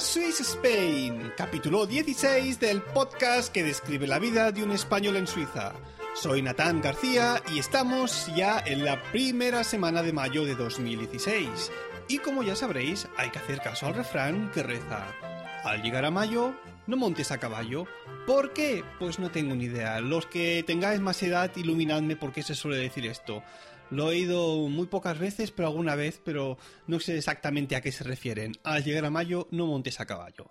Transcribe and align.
Swiss 0.00 0.40
Spain, 0.40 1.32
capítulo 1.36 1.86
16 1.86 2.60
del 2.60 2.82
podcast 2.82 3.52
que 3.52 3.64
describe 3.64 4.06
la 4.06 4.18
vida 4.18 4.52
de 4.52 4.62
un 4.62 4.72
español 4.72 5.16
en 5.16 5.26
Suiza. 5.26 5.72
Soy 6.22 6.40
Natán 6.40 6.80
García 6.80 7.42
y 7.54 7.58
estamos 7.58 8.34
ya 8.34 8.62
en 8.64 8.86
la 8.86 9.02
primera 9.12 9.62
semana 9.62 10.02
de 10.02 10.14
mayo 10.14 10.46
de 10.46 10.54
2016. 10.54 11.70
Y 12.08 12.18
como 12.18 12.42
ya 12.42 12.56
sabréis, 12.56 13.06
hay 13.18 13.28
que 13.28 13.38
hacer 13.38 13.60
caso 13.60 13.86
al 13.86 13.94
refrán 13.94 14.50
que 14.50 14.62
reza, 14.62 15.06
al 15.62 15.82
llegar 15.82 16.06
a 16.06 16.10
mayo, 16.10 16.54
no 16.86 16.96
montes 16.96 17.32
a 17.32 17.38
caballo. 17.38 17.84
¿Por 18.26 18.54
qué? 18.54 18.82
Pues 18.98 19.18
no 19.18 19.30
tengo 19.30 19.54
ni 19.54 19.64
idea. 19.64 20.00
Los 20.00 20.24
que 20.24 20.64
tengáis 20.66 21.00
más 21.00 21.22
edad, 21.22 21.54
iluminadme 21.54 22.16
por 22.16 22.32
qué 22.32 22.42
se 22.42 22.54
suele 22.54 22.78
decir 22.78 23.04
esto. 23.06 23.42
Lo 23.90 24.04
he 24.04 24.16
oído 24.16 24.56
muy 24.68 24.86
pocas 24.86 25.18
veces, 25.18 25.50
pero 25.50 25.68
alguna 25.68 25.96
vez, 25.96 26.20
pero 26.24 26.56
no 26.86 26.98
sé 26.98 27.18
exactamente 27.18 27.76
a 27.76 27.82
qué 27.82 27.92
se 27.92 28.04
refieren. 28.04 28.56
Al 28.64 28.82
llegar 28.82 29.04
a 29.04 29.10
mayo, 29.10 29.48
no 29.50 29.66
montes 29.66 30.00
a 30.00 30.06
caballo. 30.06 30.50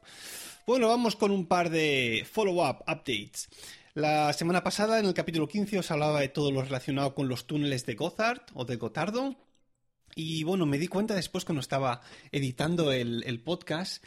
Bueno, 0.68 0.88
vamos 0.88 1.16
con 1.16 1.32
un 1.32 1.48
par 1.48 1.72
de 1.72 2.26
follow-up 2.32 2.84
updates. 2.88 3.50
La 3.96 4.34
semana 4.34 4.62
pasada, 4.62 5.00
en 5.00 5.06
el 5.06 5.14
capítulo 5.14 5.48
15, 5.48 5.80
os 5.80 5.90
hablaba 5.90 6.20
de 6.20 6.28
todo 6.28 6.52
lo 6.52 6.62
relacionado 6.62 7.16
con 7.16 7.30
los 7.30 7.48
túneles 7.48 7.86
de 7.86 7.96
Gotthard 7.96 8.42
o 8.54 8.66
de 8.66 8.76
Gotardo. 8.76 9.38
Y 10.16 10.44
bueno, 10.44 10.66
me 10.66 10.78
di 10.78 10.90
cuenta 10.90 11.16
después 11.16 11.46
cuando 11.46 11.62
estaba 11.62 12.02
editando 12.34 12.92
el, 12.92 13.24
el 13.26 13.42
podcast 13.42 14.04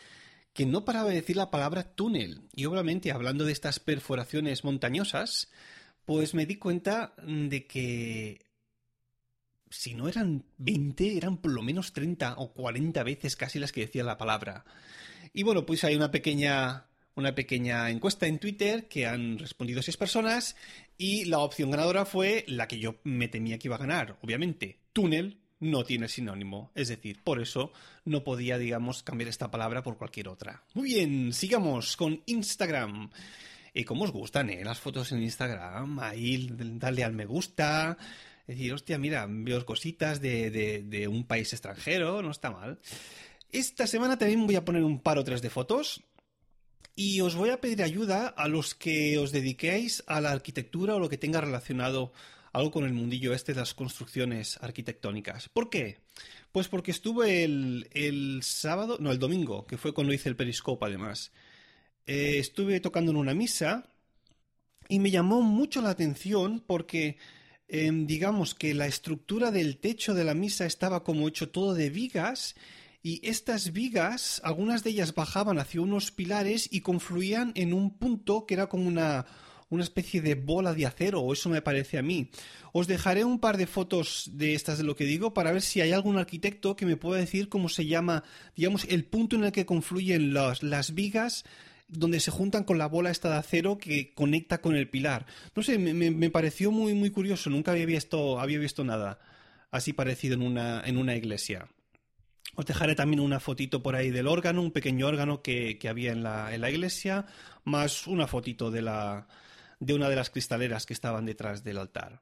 que 0.52 0.66
no 0.66 0.84
paraba 0.84 1.08
de 1.08 1.14
decir 1.14 1.38
la 1.38 1.50
palabra 1.50 1.94
túnel. 1.94 2.42
Y 2.54 2.66
obviamente, 2.66 3.12
hablando 3.12 3.46
de 3.46 3.52
estas 3.52 3.80
perforaciones 3.80 4.62
montañosas, 4.62 5.50
pues 6.04 6.34
me 6.34 6.44
di 6.44 6.56
cuenta 6.56 7.14
de 7.26 7.66
que 7.66 8.44
si 9.70 9.94
no 9.94 10.06
eran 10.06 10.44
20, 10.58 11.16
eran 11.16 11.38
por 11.38 11.52
lo 11.52 11.62
menos 11.62 11.94
30 11.94 12.34
o 12.36 12.52
40 12.52 13.02
veces 13.04 13.36
casi 13.36 13.58
las 13.58 13.72
que 13.72 13.86
decía 13.86 14.04
la 14.04 14.18
palabra. 14.18 14.66
Y 15.32 15.44
bueno, 15.44 15.64
pues 15.64 15.82
hay 15.84 15.96
una 15.96 16.10
pequeña, 16.10 16.87
una 17.18 17.34
pequeña 17.34 17.90
encuesta 17.90 18.28
en 18.28 18.38
Twitter 18.38 18.86
que 18.86 19.06
han 19.06 19.38
respondido 19.38 19.82
seis 19.82 19.96
personas 19.96 20.54
y 20.96 21.24
la 21.24 21.40
opción 21.40 21.70
ganadora 21.70 22.04
fue 22.04 22.44
la 22.46 22.68
que 22.68 22.78
yo 22.78 23.00
me 23.02 23.26
temía 23.26 23.58
que 23.58 23.66
iba 23.66 23.74
a 23.74 23.80
ganar, 23.80 24.16
obviamente. 24.22 24.78
Túnel 24.92 25.40
no 25.58 25.84
tiene 25.84 26.08
sinónimo, 26.08 26.70
es 26.76 26.88
decir, 26.88 27.20
por 27.24 27.42
eso 27.42 27.72
no 28.04 28.22
podía, 28.22 28.56
digamos, 28.56 29.02
cambiar 29.02 29.28
esta 29.28 29.50
palabra 29.50 29.82
por 29.82 29.98
cualquier 29.98 30.28
otra. 30.28 30.62
Muy 30.74 30.94
bien, 30.94 31.32
sigamos 31.32 31.96
con 31.96 32.22
Instagram. 32.26 33.10
¿Y 33.74 33.82
cómo 33.82 34.04
os 34.04 34.12
gustan, 34.12 34.50
eh? 34.50 34.64
Las 34.64 34.78
fotos 34.78 35.10
en 35.10 35.20
Instagram, 35.20 35.98
ahí 35.98 36.48
dale 36.50 37.02
al 37.02 37.12
me 37.14 37.26
gusta, 37.26 37.98
decir, 38.46 38.72
hostia, 38.72 38.96
mira, 38.96 39.26
veo 39.28 39.66
cositas 39.66 40.20
de, 40.20 40.50
de, 40.84 41.08
un 41.08 41.24
país 41.24 41.52
extranjero, 41.52 42.22
no 42.22 42.30
está 42.30 42.52
mal. 42.52 42.78
Esta 43.50 43.88
semana 43.88 44.16
también 44.16 44.46
voy 44.46 44.54
a 44.54 44.64
poner 44.64 44.84
un 44.84 45.00
par 45.00 45.18
o 45.18 45.24
tres 45.24 45.42
de 45.42 45.50
fotos 45.50 46.04
y 46.98 47.20
os 47.20 47.36
voy 47.36 47.50
a 47.50 47.60
pedir 47.60 47.84
ayuda 47.84 48.26
a 48.26 48.48
los 48.48 48.74
que 48.74 49.18
os 49.18 49.30
dediquéis 49.30 50.02
a 50.08 50.20
la 50.20 50.32
arquitectura 50.32 50.96
o 50.96 50.98
lo 50.98 51.08
que 51.08 51.16
tenga 51.16 51.40
relacionado 51.40 52.12
algo 52.52 52.72
con 52.72 52.84
el 52.84 52.92
mundillo 52.92 53.32
este 53.32 53.54
de 53.54 53.60
las 53.60 53.72
construcciones 53.72 54.58
arquitectónicas. 54.62 55.48
¿Por 55.48 55.70
qué? 55.70 55.98
Pues 56.50 56.66
porque 56.66 56.90
estuve 56.90 57.44
el, 57.44 57.88
el 57.92 58.40
sábado, 58.42 58.96
no, 58.98 59.12
el 59.12 59.20
domingo, 59.20 59.64
que 59.64 59.78
fue 59.78 59.94
cuando 59.94 60.12
hice 60.12 60.28
el 60.28 60.34
periscope 60.34 60.86
además. 60.86 61.30
Eh, 62.04 62.38
estuve 62.38 62.80
tocando 62.80 63.12
en 63.12 63.18
una 63.18 63.32
misa 63.32 63.88
y 64.88 64.98
me 64.98 65.12
llamó 65.12 65.40
mucho 65.40 65.80
la 65.80 65.90
atención 65.90 66.64
porque 66.66 67.16
Em, 67.68 68.06
digamos 68.06 68.54
que 68.54 68.72
la 68.72 68.86
estructura 68.86 69.50
del 69.50 69.76
techo 69.76 70.14
de 70.14 70.24
la 70.24 70.32
misa 70.32 70.64
estaba 70.64 71.04
como 71.04 71.28
hecho 71.28 71.50
todo 71.50 71.74
de 71.74 71.90
vigas 71.90 72.56
y 73.08 73.26
estas 73.26 73.72
vigas, 73.72 74.38
algunas 74.44 74.84
de 74.84 74.90
ellas 74.90 75.14
bajaban 75.14 75.58
hacia 75.58 75.80
unos 75.80 76.10
pilares 76.10 76.68
y 76.70 76.82
confluían 76.82 77.52
en 77.54 77.72
un 77.72 77.96
punto 77.96 78.44
que 78.44 78.52
era 78.52 78.68
como 78.68 78.86
una, 78.86 79.24
una 79.70 79.82
especie 79.82 80.20
de 80.20 80.34
bola 80.34 80.74
de 80.74 80.84
acero, 80.84 81.22
o 81.22 81.32
eso 81.32 81.48
me 81.48 81.62
parece 81.62 81.96
a 81.96 82.02
mí. 82.02 82.30
Os 82.70 82.86
dejaré 82.86 83.24
un 83.24 83.38
par 83.38 83.56
de 83.56 83.66
fotos 83.66 84.28
de 84.34 84.52
estas 84.52 84.76
de 84.76 84.84
lo 84.84 84.94
que 84.94 85.06
digo 85.06 85.32
para 85.32 85.52
ver 85.52 85.62
si 85.62 85.80
hay 85.80 85.92
algún 85.92 86.18
arquitecto 86.18 86.76
que 86.76 86.84
me 86.84 86.98
pueda 86.98 87.18
decir 87.18 87.48
cómo 87.48 87.70
se 87.70 87.86
llama, 87.86 88.24
digamos, 88.54 88.84
el 88.84 89.06
punto 89.06 89.36
en 89.36 89.44
el 89.44 89.52
que 89.52 89.64
confluyen 89.64 90.34
las 90.34 90.94
vigas 90.94 91.46
donde 91.88 92.20
se 92.20 92.30
juntan 92.30 92.64
con 92.64 92.76
la 92.76 92.88
bola 92.88 93.10
esta 93.10 93.30
de 93.30 93.36
acero 93.36 93.78
que 93.78 94.12
conecta 94.12 94.60
con 94.60 94.76
el 94.76 94.90
pilar. 94.90 95.24
No 95.56 95.62
sé, 95.62 95.78
me, 95.78 96.28
pareció 96.28 96.70
muy, 96.70 96.92
muy 96.92 97.08
curioso. 97.08 97.48
Nunca 97.48 97.70
había 97.70 97.86
visto, 97.86 98.38
había 98.38 98.58
visto 98.58 98.84
nada 98.84 99.18
así 99.70 99.94
parecido 99.94 100.34
en 100.34 100.42
una, 100.42 100.82
en 100.84 100.98
una 100.98 101.16
iglesia. 101.16 101.68
Os 102.54 102.66
dejaré 102.66 102.94
también 102.94 103.20
una 103.20 103.40
fotito 103.40 103.82
por 103.82 103.94
ahí 103.94 104.10
del 104.10 104.26
órgano, 104.26 104.62
un 104.62 104.72
pequeño 104.72 105.06
órgano 105.06 105.42
que, 105.42 105.78
había 105.88 106.12
en 106.12 106.22
la, 106.22 106.54
en 106.54 106.60
la, 106.60 106.70
iglesia, 106.70 107.26
más 107.64 108.06
una 108.06 108.26
fotito 108.26 108.70
de, 108.70 108.82
la, 108.82 109.28
de 109.78 109.94
una 109.94 110.08
de 110.08 110.16
las 110.16 110.30
cristaleras 110.30 110.86
que 110.86 110.94
estaban 110.94 111.26
detrás 111.26 111.62
del 111.62 111.78
altar. 111.78 112.20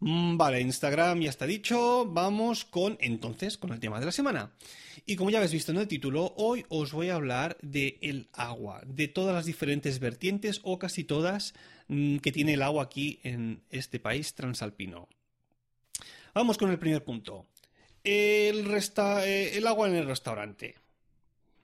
Mm, 0.00 0.38
vale, 0.38 0.60
Instagram 0.62 1.20
ya 1.20 1.30
está 1.30 1.46
dicho. 1.46 2.06
Vamos 2.06 2.64
con 2.64 2.96
entonces 3.00 3.58
con 3.58 3.72
el 3.72 3.80
tema 3.80 4.00
de 4.00 4.06
la 4.06 4.12
semana. 4.12 4.52
Y 5.06 5.16
como 5.16 5.30
ya 5.30 5.38
habéis 5.38 5.52
visto 5.52 5.72
en 5.72 5.78
el 5.78 5.88
título, 5.88 6.32
hoy 6.36 6.64
os 6.68 6.92
voy 6.92 7.10
a 7.10 7.16
hablar 7.16 7.58
de 7.60 7.98
el 8.00 8.28
agua, 8.32 8.82
de 8.86 9.08
todas 9.08 9.34
las 9.34 9.44
diferentes 9.44 9.98
vertientes 9.98 10.60
o 10.62 10.78
casi 10.78 11.04
todas 11.04 11.54
mm, 11.88 12.18
que 12.18 12.32
tiene 12.32 12.54
el 12.54 12.62
agua 12.62 12.84
aquí 12.84 13.20
en 13.22 13.62
este 13.70 14.00
país 14.00 14.34
transalpino. 14.34 15.08
Vamos 16.32 16.56
con 16.56 16.70
el 16.70 16.78
primer 16.78 17.04
punto. 17.04 17.46
El, 18.02 18.66
eh, 18.72 19.52
el 19.54 19.66
agua 19.66 19.88
en 19.88 19.94
el 19.94 20.06
restaurante. 20.06 20.74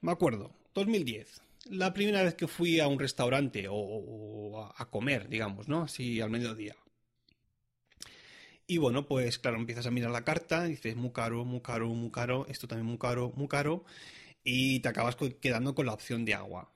Me 0.02 0.12
acuerdo, 0.12 0.52
2010. 0.74 1.40
La 1.70 1.94
primera 1.94 2.22
vez 2.22 2.34
que 2.34 2.46
fui 2.46 2.78
a 2.78 2.88
un 2.88 2.98
restaurante 2.98 3.66
o, 3.70 4.72
a 4.76 4.90
comer, 4.90 5.28
digamos, 5.28 5.68
¿no? 5.68 5.82
Así 5.82 6.20
al 6.20 6.30
mediodía. 6.30 6.76
Y 8.66 8.78
bueno, 8.78 9.06
pues 9.06 9.38
claro, 9.38 9.56
empiezas 9.56 9.86
a 9.86 9.90
mirar 9.90 10.10
la 10.10 10.24
carta, 10.24 10.64
dices 10.64 10.96
muy 10.96 11.10
caro, 11.10 11.44
muy 11.44 11.60
caro, 11.60 11.88
muy 11.88 12.10
caro, 12.10 12.46
esto 12.48 12.66
también 12.68 12.86
muy 12.86 12.98
caro, 12.98 13.32
muy 13.36 13.48
caro, 13.48 13.84
y 14.44 14.80
te 14.80 14.88
acabas 14.88 15.16
quedando 15.40 15.74
con 15.74 15.86
la 15.86 15.94
opción 15.94 16.24
de 16.24 16.34
agua. 16.34 16.72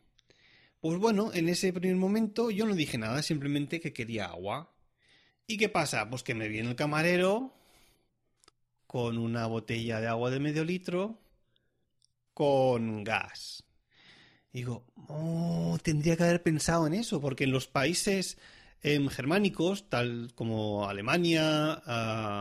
Pues 0.81 0.99
bueno, 0.99 1.33
en 1.35 1.49
ese 1.49 1.73
primer 1.73 1.97
momento 1.97 2.51
yo 2.51 2.67
no 2.67 2.75
dije 2.75 2.97
nada, 2.97 3.23
simplemente 3.23 3.81
que 3.81 3.93
quería 3.93 4.27
agua. 4.27 4.73
¿Y 5.47 5.59
qué 5.59 5.69
pasa? 5.69 6.09
Pues 6.09 6.23
que 6.23 6.35
me 6.35 6.49
viene 6.49 6.71
el 6.71 6.77
camarero 6.77 7.60
con 8.91 9.19
una 9.19 9.47
botella 9.47 10.01
de 10.01 10.09
agua 10.09 10.31
de 10.31 10.41
medio 10.41 10.65
litro 10.65 11.21
con 12.35 13.05
gas. 13.05 13.63
Digo, 14.53 14.85
oh, 15.07 15.79
tendría 15.81 16.17
que 16.17 16.25
haber 16.25 16.43
pensado 16.43 16.89
en 16.89 16.95
eso, 16.95 17.21
porque 17.21 17.45
en 17.45 17.53
los 17.53 17.69
países 17.69 18.37
germánicos, 18.83 19.89
tal 19.89 20.33
como 20.35 20.89
Alemania, 20.89 21.75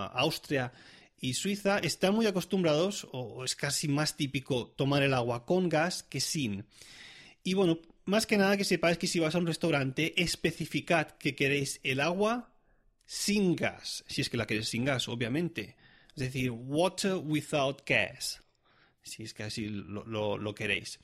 Austria 0.08 0.74
y 1.20 1.36
Suiza, 1.36 1.78
están 1.78 2.16
muy 2.16 2.26
acostumbrados, 2.26 3.08
o 3.12 3.46
es 3.46 3.56
casi 3.56 3.88
más 3.88 4.18
típico, 4.18 4.70
tomar 4.70 5.04
el 5.04 5.14
agua 5.14 5.46
con 5.46 5.70
gas 5.70 6.02
que 6.02 6.20
sin. 6.20 6.66
Y 7.44 7.54
bueno, 7.54 7.78
más 8.06 8.26
que 8.26 8.38
nada 8.38 8.58
que 8.58 8.64
sepáis 8.64 8.98
que 8.98 9.06
si 9.06 9.20
vas 9.20 9.36
a 9.36 9.38
un 9.38 9.46
restaurante, 9.46 10.20
especificad 10.20 11.10
que 11.12 11.36
queréis 11.36 11.80
el 11.84 12.00
agua 12.00 12.56
sin 13.06 13.56
gas, 13.56 14.04
si 14.08 14.22
es 14.22 14.32
que 14.32 14.38
la 14.38 14.48
queréis 14.48 14.70
sin 14.70 14.84
gas, 14.84 15.08
obviamente. 15.10 15.78
Es 16.20 16.34
decir, 16.34 16.52
water 16.52 17.16
without 17.16 17.82
gas, 17.86 18.42
si 19.04 19.24
es 19.24 19.34
que 19.34 19.44
así 19.44 19.68
lo 19.70 20.54
queréis. 20.56 21.00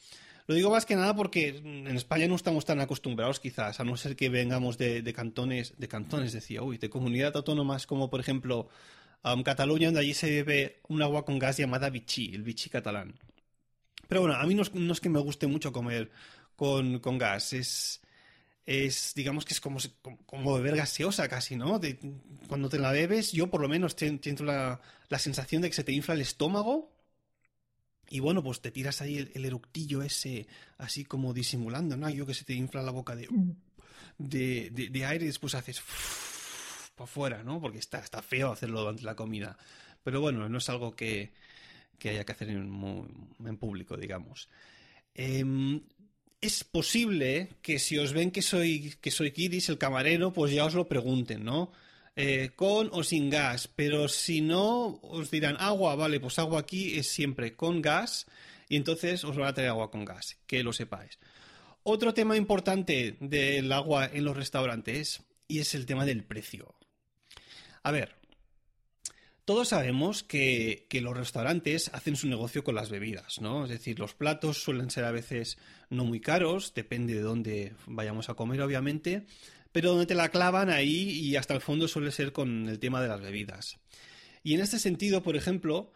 Lo 0.48 0.54
digo 0.54 0.70
más 0.70 0.86
que 0.86 0.96
nada 0.96 1.16
porque 1.16 1.58
en 1.58 1.88
España 1.88 2.28
no 2.28 2.36
estamos 2.36 2.66
tan 2.66 2.80
acostumbrados 2.80 3.40
quizás, 3.40 3.80
a 3.80 3.84
no 3.84 3.98
ser 3.98 4.16
que 4.16 4.30
vengamos 4.30 4.78
de, 4.78 5.02
cantones, 5.14 5.74
de 5.78 5.88
cantones 5.88 6.34
decía, 6.34 6.62
uy, 6.62 6.78
de 6.78 6.90
comunidades 6.90 7.36
autónomas 7.36 7.88
como 7.88 8.12
por 8.12 8.20
ejemplo 8.20 8.70
Cataluña, 9.44 9.88
donde 9.88 10.02
allí 10.02 10.14
se 10.14 10.30
bebe 10.30 10.82
un 10.88 11.02
agua 11.02 11.26
con 11.26 11.40
gas 11.40 11.58
llamada 11.58 11.90
Vichy, 11.90 12.36
el 12.36 12.44
Vichy 12.44 12.70
catalán. 12.70 13.16
Pero 14.08 14.22
bueno, 14.22 14.36
a 14.36 14.46
mí 14.46 14.54
no 14.54 14.62
es, 14.62 15.02
que 15.02 15.10
me 15.10 15.20
guste 15.20 15.48
mucho 15.48 15.72
comer 15.72 16.12
con, 16.56 17.00
gas, 17.18 17.54
es, 17.54 18.02
es, 18.66 19.14
digamos 19.16 19.46
que 19.46 19.54
es 19.54 19.62
como, 19.62 19.80
como 20.26 20.56
beber 20.56 20.76
gaseosa 20.76 21.28
casi, 21.28 21.56
¿no? 21.56 21.80
cuando 22.48 22.70
te 22.70 22.80
la 22.80 22.92
bebes, 22.92 23.32
yo 23.32 23.48
por 23.48 23.62
lo 23.62 23.70
menos 23.70 23.96
siento 23.98 24.44
la, 24.44 24.82
la 25.10 25.20
sensación 25.20 25.62
de 25.62 25.70
que 25.70 25.76
se 25.76 25.84
te 25.84 25.92
infla 25.92 26.16
el 26.16 26.22
estómago 26.22 26.92
y 28.10 28.20
bueno, 28.20 28.44
pues 28.44 28.62
te 28.62 28.72
tiras 28.72 29.02
ahí 29.02 29.30
el, 29.34 29.46
eructillo 29.46 30.04
ese, 30.04 30.48
así 30.78 31.06
como 31.06 31.34
disimulando, 31.34 31.98
¿no? 31.98 32.10
Yo 32.10 32.26
que 32.26 32.36
se 32.36 32.46
te 32.46 32.54
infla 32.54 32.84
la 32.84 32.92
boca 32.92 33.16
de, 33.16 33.28
de, 34.18 34.70
de, 34.70 35.06
aire 35.06 35.26
y 35.26 35.28
después 35.28 35.56
haces... 35.56 35.82
por 36.96 37.08
fuera, 37.08 37.44
¿no? 37.44 37.60
Porque 37.60 37.80
está, 37.80 38.00
está 38.00 38.22
feo 38.22 38.52
hacerlo 38.52 38.82
durante 38.82 39.04
la 39.04 39.16
comida. 39.16 39.58
Pero 40.04 40.22
bueno, 40.22 40.48
no 40.48 40.58
es 40.58 40.70
algo 40.70 40.96
que, 40.96 41.34
que 42.00 42.10
haya 42.10 42.24
que 42.24 42.32
hacer 42.32 42.50
en, 42.50 43.18
en 43.44 43.58
público, 43.58 43.98
digamos. 43.98 44.50
Em, 45.14 45.82
es 46.46 46.64
posible 46.64 47.50
que 47.62 47.80
si 47.80 47.98
os 47.98 48.14
ven 48.14 48.32
que 48.32 48.42
soy, 48.42 48.96
que 49.02 49.12
soy 49.12 49.32
Kiris, 49.32 49.70
el 49.70 49.78
camarero, 49.78 50.32
pues 50.32 50.52
ya 50.52 50.66
os 50.66 50.74
lo 50.74 50.88
pregunten, 50.88 51.44
¿no? 51.44 51.72
Eh, 52.16 52.52
con 52.56 52.90
o 52.94 53.04
sin 53.04 53.30
gas, 53.30 53.68
pero 53.68 54.08
si 54.08 54.40
no, 54.40 55.00
os 55.02 55.32
dirán 55.32 55.58
agua, 55.60 55.96
vale, 55.96 56.20
pues 56.20 56.40
agua 56.40 56.62
aquí 56.62 56.98
es 56.98 57.08
siempre 57.08 57.56
con 57.56 57.82
gas 57.82 58.26
y 58.70 58.78
entonces 58.78 59.24
os 59.26 59.36
van 59.36 59.50
a 59.50 59.54
traer 59.54 59.70
agua 59.70 59.92
con 59.92 60.06
gas, 60.06 60.38
que 60.48 60.64
lo 60.64 60.72
sepáis. 60.72 61.20
Otro 61.84 62.14
tema 62.14 62.38
importante 62.38 63.18
del 63.20 63.72
agua 63.72 64.10
en 64.12 64.24
los 64.24 64.38
restaurantes 64.38 65.24
y 65.48 65.60
es 65.60 65.76
el 65.76 65.86
tema 65.86 66.06
del 66.06 66.24
precio. 66.24 66.76
A 67.84 67.92
ver, 67.92 68.16
todos 69.46 69.70
sabemos 69.70 70.24
que, 70.24 70.88
los 70.92 71.16
restaurantes 71.16 71.92
hacen 71.94 72.16
su 72.16 72.28
negocio 72.28 72.64
con 72.64 72.74
las 72.74 72.90
bebidas, 72.90 73.40
¿no? 73.40 73.66
Es 73.66 73.70
decir, 73.70 74.00
los 74.00 74.16
platos 74.16 74.62
suelen 74.62 74.90
ser 74.90 75.06
a 75.06 75.12
veces 75.12 75.58
no 75.90 76.04
muy 76.04 76.20
caros, 76.20 76.74
depende 76.74 77.14
de 77.14 77.22
dónde 77.22 77.74
vayamos 77.86 78.30
a 78.30 78.34
comer, 78.34 78.62
obviamente, 78.62 79.28
pero 79.72 79.92
donde 79.92 80.08
te 80.08 80.16
la 80.16 80.30
clavan 80.30 80.70
ahí 80.70 81.10
y 81.12 81.36
hasta 81.36 81.54
el 81.54 81.62
fondo 81.62 81.88
suele 81.88 82.12
ser 82.12 82.32
con 82.32 82.68
el 82.68 82.80
tema 82.80 83.02
de 83.02 83.08
las 83.08 83.22
bebidas. 83.22 83.78
Y 84.42 84.56
en 84.56 84.62
este 84.62 84.80
sentido, 84.80 85.22
por 85.22 85.36
ejemplo, 85.36 85.92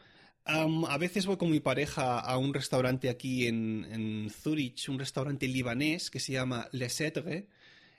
a 0.46 0.98
veces 0.98 1.26
voy 1.26 1.38
con 1.38 1.50
mi 1.50 1.60
pareja 1.60 2.20
a 2.20 2.38
un 2.38 2.54
restaurante 2.54 3.10
aquí 3.10 3.48
en, 3.48 3.86
en 3.90 4.30
Zurich, 4.30 4.90
un 4.90 5.00
restaurante 5.00 5.48
libanés 5.48 6.12
que 6.12 6.20
se 6.20 6.34
llama 6.34 6.68
Le 6.72 6.90
Cedre, 6.90 7.48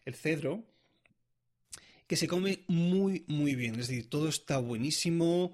el 0.04 0.14
Cedro, 0.14 0.64
que 2.10 2.16
se 2.16 2.26
come 2.26 2.64
muy, 2.66 3.24
muy 3.28 3.54
bien. 3.54 3.78
Es 3.78 3.86
decir, 3.86 4.10
todo 4.10 4.28
está 4.28 4.58
buenísimo. 4.58 5.52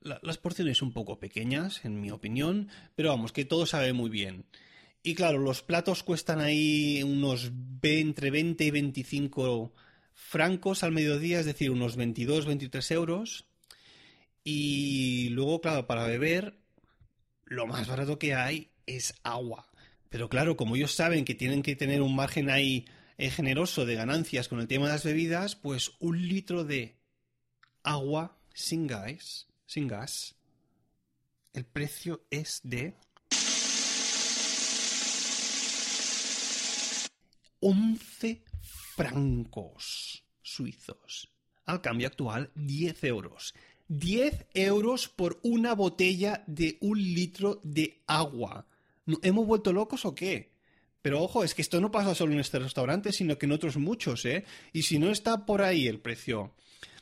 las 0.00 0.36
porciones 0.36 0.82
un 0.82 0.92
poco 0.92 1.20
pequeñas, 1.20 1.84
en 1.84 2.00
mi 2.00 2.10
opinión, 2.10 2.70
pero 2.96 3.10
vamos, 3.10 3.30
que 3.30 3.44
todo 3.44 3.66
sabe 3.66 3.92
muy 3.92 4.10
bien. 4.10 4.44
Y 5.04 5.14
claro, 5.14 5.38
los 5.38 5.62
platos 5.62 6.02
cuestan 6.02 6.40
ahí 6.40 7.04
unos 7.04 7.52
entre 7.82 8.32
20 8.32 8.64
y 8.64 8.70
25 8.72 9.72
francos 10.12 10.82
al 10.82 10.90
mediodía, 10.90 11.38
es 11.38 11.46
decir, 11.46 11.70
unos 11.70 11.94
22, 11.94 12.46
23 12.46 12.90
euros. 12.90 13.44
Y 14.42 15.28
luego, 15.28 15.60
claro, 15.60 15.86
para 15.86 16.04
beber, 16.04 16.58
lo 17.44 17.68
más 17.68 17.86
barato 17.86 18.18
que 18.18 18.34
hay 18.34 18.72
es 18.86 19.14
agua. 19.22 19.68
Pero 20.08 20.28
claro, 20.28 20.56
como 20.56 20.74
ellos 20.74 20.96
saben 20.96 21.24
que 21.24 21.36
tienen 21.36 21.62
que 21.62 21.76
tener 21.76 22.02
un 22.02 22.16
margen 22.16 22.50
ahí 22.50 22.86
eh, 23.22 23.30
generoso 23.30 23.86
de 23.86 23.94
ganancias 23.94 24.48
con 24.48 24.58
el 24.58 24.66
tema 24.66 24.86
de 24.86 24.94
las 24.94 25.04
bebidas, 25.04 25.54
pues 25.54 25.92
un 26.00 26.26
litro 26.26 26.64
de 26.64 26.96
agua 27.84 28.36
sin 28.52 28.88
gas, 28.88 29.46
sin 29.64 29.86
gas, 29.86 30.34
el 31.52 31.64
precio 31.64 32.26
es 32.30 32.60
de 32.64 32.96
11 37.60 38.42
francos 38.60 40.24
suizos. 40.42 41.32
Al 41.64 41.80
cambio 41.80 42.08
actual, 42.08 42.50
10 42.56 43.04
euros. 43.04 43.54
10 43.86 44.46
euros 44.54 45.08
por 45.08 45.38
una 45.44 45.76
botella 45.76 46.42
de 46.48 46.76
un 46.80 46.98
litro 47.00 47.60
de 47.62 48.02
agua. 48.08 48.66
¿Hemos 49.22 49.46
vuelto 49.46 49.72
locos 49.72 50.04
o 50.06 50.12
qué? 50.12 50.51
Pero 51.02 51.20
ojo, 51.20 51.44
es 51.44 51.54
que 51.54 51.62
esto 51.62 51.80
no 51.80 51.90
pasa 51.90 52.14
solo 52.14 52.32
en 52.32 52.40
este 52.40 52.60
restaurante, 52.60 53.12
sino 53.12 53.36
que 53.36 53.46
en 53.46 53.52
otros 53.52 53.76
muchos, 53.76 54.24
¿eh? 54.24 54.44
Y 54.72 54.82
si 54.82 54.98
no 54.98 55.10
está 55.10 55.44
por 55.44 55.62
ahí 55.62 55.88
el 55.88 55.98
precio. 55.98 56.54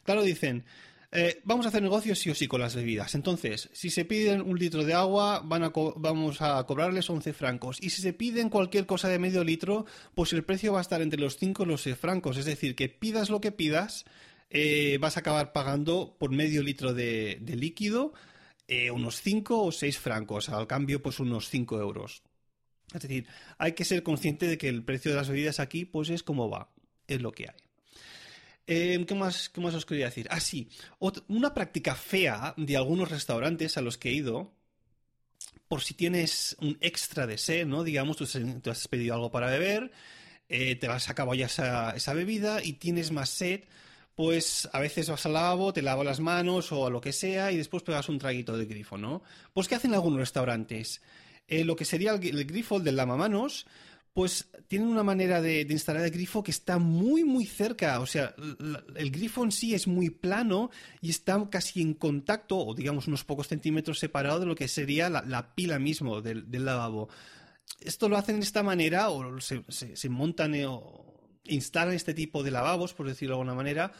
Claro, 0.04 0.22
dicen, 0.22 0.64
eh, 1.12 1.40
vamos 1.42 1.66
a 1.66 1.70
hacer 1.70 1.82
negocios 1.82 2.20
sí 2.20 2.30
o 2.30 2.34
sí 2.34 2.46
con 2.46 2.60
las 2.60 2.76
bebidas. 2.76 3.14
Entonces, 3.14 3.68
si 3.72 3.90
se 3.90 4.04
piden 4.04 4.40
un 4.42 4.58
litro 4.58 4.84
de 4.84 4.94
agua, 4.94 5.40
van 5.44 5.64
a 5.64 5.72
vamos 5.96 6.40
a 6.40 6.64
cobrarles 6.64 7.10
11 7.10 7.32
francos. 7.32 7.78
Y 7.80 7.90
si 7.90 8.00
se 8.00 8.12
piden 8.12 8.48
cualquier 8.48 8.86
cosa 8.86 9.08
de 9.08 9.18
medio 9.18 9.42
litro, 9.42 9.86
pues 10.14 10.32
el 10.32 10.44
precio 10.44 10.72
va 10.72 10.78
a 10.78 10.82
estar 10.82 11.02
entre 11.02 11.20
los 11.20 11.36
5 11.36 11.64
y 11.64 11.66
los 11.66 11.82
6 11.82 11.96
francos. 11.96 12.36
Es 12.36 12.44
decir, 12.44 12.76
que 12.76 12.88
pidas 12.88 13.28
lo 13.28 13.40
que 13.40 13.50
pidas, 13.50 14.04
eh, 14.50 14.98
vas 15.00 15.16
a 15.16 15.20
acabar 15.20 15.52
pagando 15.52 16.16
por 16.18 16.30
medio 16.30 16.62
litro 16.62 16.94
de, 16.94 17.40
líquido 17.44 18.12
eh, 18.68 18.90
unos 18.90 19.20
5 19.20 19.64
o 19.64 19.72
6 19.72 19.98
francos. 19.98 20.48
Al 20.48 20.68
cambio, 20.68 21.02
pues 21.02 21.18
unos 21.18 21.48
5 21.48 21.80
euros. 21.80 22.22
Es 22.94 23.02
decir, 23.02 23.26
hay 23.58 23.72
que 23.72 23.84
ser 23.84 24.02
consciente 24.02 24.46
de 24.46 24.58
que 24.58 24.68
el 24.68 24.82
precio 24.82 25.10
de 25.10 25.16
las 25.16 25.28
bebidas 25.28 25.60
aquí, 25.60 25.84
pues 25.84 26.10
es 26.10 26.22
como 26.22 26.50
va, 26.50 26.70
es 27.06 27.20
lo 27.20 27.32
que 27.32 27.48
hay. 27.48 27.56
Eh, 28.66 29.04
¿qué, 29.06 29.14
más, 29.14 29.48
¿Qué 29.48 29.60
más 29.60 29.74
os 29.74 29.86
quería 29.86 30.06
decir? 30.06 30.28
Ah, 30.30 30.40
sí, 30.40 30.68
una 31.28 31.54
práctica 31.54 31.94
fea 31.94 32.54
de 32.56 32.76
algunos 32.76 33.10
restaurantes 33.10 33.76
a 33.76 33.80
los 33.80 33.98
que 33.98 34.10
he 34.10 34.12
ido, 34.12 34.52
por 35.66 35.82
si 35.82 35.94
tienes 35.94 36.56
un 36.60 36.78
extra 36.80 37.26
de 37.26 37.38
sed, 37.38 37.66
¿no? 37.66 37.84
Digamos, 37.84 38.16
tú, 38.16 38.24
has 38.24 38.88
pedido 38.88 39.14
algo 39.14 39.30
para 39.30 39.50
beber, 39.50 39.90
eh, 40.48 40.76
te 40.76 40.86
has 40.88 41.08
acabado 41.08 41.34
ya 41.34 41.46
esa, 41.46 41.90
esa 41.96 42.12
bebida 42.12 42.62
y 42.62 42.74
tienes 42.74 43.12
más 43.12 43.30
sed, 43.30 43.62
pues 44.14 44.68
a 44.72 44.80
veces 44.80 45.08
vas 45.08 45.24
al 45.26 45.32
lavabo, 45.32 45.72
te 45.72 45.82
lavas 45.82 46.04
las 46.04 46.20
manos 46.20 46.72
o 46.72 46.86
a 46.86 46.90
lo 46.90 47.00
que 47.00 47.12
sea 47.12 47.52
y 47.52 47.56
después 47.56 47.82
pegas 47.82 48.08
un 48.08 48.18
traguito 48.18 48.56
de 48.56 48.66
grifo, 48.66 48.98
¿no? 48.98 49.22
Pues 49.52 49.66
¿qué 49.66 49.76
hacen 49.76 49.94
algunos 49.94 50.18
restaurantes? 50.20 51.00
Eh, 51.50 51.64
lo 51.64 51.74
que 51.74 51.84
sería 51.84 52.12
el, 52.12 52.44
grifo, 52.44 52.76
el 52.76 52.84
del 52.84 52.94
lavamanos, 52.94 53.66
pues 54.12 54.48
tienen 54.68 54.86
una 54.86 55.02
manera 55.02 55.42
de, 55.42 55.66
instalar 55.68 56.04
el 56.04 56.12
grifo 56.12 56.44
que 56.44 56.52
está 56.52 56.78
muy, 56.78 57.24
muy 57.24 57.44
cerca. 57.44 57.98
O 57.98 58.06
sea, 58.06 58.36
el 58.94 59.10
grifo 59.10 59.42
en 59.42 59.50
sí 59.50 59.74
es 59.74 59.88
muy 59.88 60.10
plano 60.10 60.70
y 61.00 61.10
está 61.10 61.44
casi 61.50 61.82
en 61.82 61.94
contacto, 61.94 62.56
o 62.56 62.72
digamos 62.72 63.08
unos 63.08 63.24
pocos 63.24 63.48
centímetros 63.48 63.98
separado 63.98 64.38
de 64.38 64.46
lo 64.46 64.54
que 64.54 64.68
sería 64.68 65.10
la, 65.10 65.54
pila 65.56 65.80
mismo 65.80 66.20
del, 66.22 66.46
lavabo. 66.64 67.08
Esto 67.80 68.08
lo 68.08 68.16
hacen 68.16 68.36
de 68.36 68.46
esta 68.46 68.62
manera, 68.62 69.10
o 69.10 69.40
se, 69.40 70.08
montan 70.08 70.54
eh, 70.54 70.66
o 70.66 71.34
instalan 71.46 71.94
este 71.94 72.14
tipo 72.14 72.44
de 72.44 72.52
lavabos, 72.52 72.94
por 72.94 73.08
decirlo 73.08 73.34
de 73.34 73.40
alguna 73.40 73.56
manera, 73.56 73.92